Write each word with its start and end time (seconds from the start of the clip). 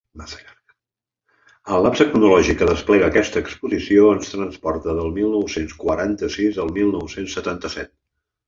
El 1.75 1.83
lapse 1.87 2.07
cronològic 2.13 2.57
que 2.61 2.69
desplega 2.71 3.11
aquesta 3.13 3.43
exposició 3.45 4.09
ens 4.15 4.33
transporta 4.37 4.97
del 5.01 5.15
mil 5.19 5.31
nou-cents 5.37 5.79
quaranta-sis 5.85 6.59
al 6.65 6.77
mil 6.79 6.91
nou-cents 6.97 7.39
setanta-set. 7.41 7.97